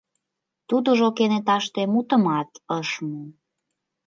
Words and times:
Тудыжо 0.69 1.07
кенеташте 1.17 1.81
мутымат 1.93 2.49
ыш 2.79 2.89
му. 3.07 3.21